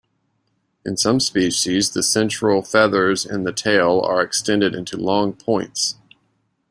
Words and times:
In 0.83 0.97
some 0.97 1.19
species, 1.19 1.91
the 1.91 2.01
central 2.01 2.63
feathers 2.63 3.23
in 3.23 3.43
the 3.43 3.53
tail 3.53 4.01
are 4.03 4.23
extended 4.23 4.73
into 4.73 4.97
long 4.97 5.31
points. 5.31 5.93